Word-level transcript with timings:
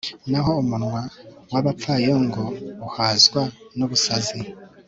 naho 0.31 0.51
umunwa 0.63 1.01
w'abapfayongo 1.51 2.43
uhazwa 2.87 3.41
n'ubusazi 3.77 4.39